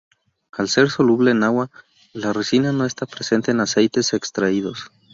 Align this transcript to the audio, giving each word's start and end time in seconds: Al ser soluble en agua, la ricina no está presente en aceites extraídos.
Al 0.51 0.67
ser 0.67 0.89
soluble 0.89 1.29
en 1.29 1.43
agua, 1.43 1.69
la 2.13 2.33
ricina 2.33 2.71
no 2.71 2.85
está 2.87 3.05
presente 3.05 3.51
en 3.51 3.59
aceites 3.59 4.13
extraídos. 4.15 4.89